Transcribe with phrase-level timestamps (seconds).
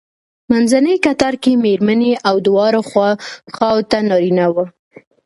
[0.51, 2.79] منځنی کتار کې مېرمنې او دواړو
[3.57, 4.65] خواوو ته نارینه وو.